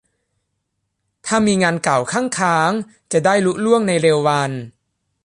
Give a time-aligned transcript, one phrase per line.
[1.25, 2.71] ถ้ามีงานเก่าคั่งค้าง
[3.11, 4.51] จะได้ลุล่วงในเร็ววัน